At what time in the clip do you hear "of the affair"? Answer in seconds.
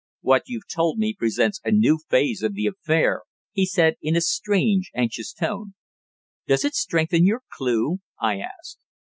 2.41-3.21